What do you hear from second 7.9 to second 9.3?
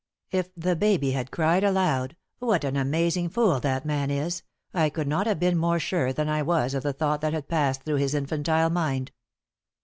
his infantile mind.